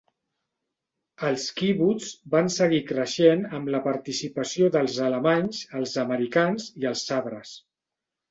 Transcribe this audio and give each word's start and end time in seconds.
Els 1.27 1.43
kibbutz 1.59 2.07
van 2.35 2.49
seguir 2.55 2.79
creixent 2.93 3.45
amb 3.59 3.69
la 3.75 3.81
participació 3.89 4.71
dels 4.77 4.97
alemanys, 5.09 5.61
els 5.81 5.95
americans 6.05 6.67
i 6.85 6.89
els 6.93 7.05
sabres. 7.11 7.53